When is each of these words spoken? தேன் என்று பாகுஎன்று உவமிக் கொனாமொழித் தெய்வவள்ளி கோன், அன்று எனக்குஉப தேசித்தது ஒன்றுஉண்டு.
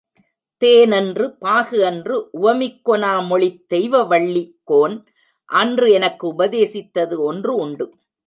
தேன் 0.61 0.91
என்று 0.91 1.25
பாகுஎன்று 1.41 2.15
உவமிக் 2.33 2.79
கொனாமொழித் 2.89 3.61
தெய்வவள்ளி 3.73 4.43
கோன், 4.63 4.95
அன்று 5.49 5.87
எனக்குஉப 5.91 6.47
தேசித்தது 6.47 7.17
ஒன்றுஉண்டு. 7.21 7.87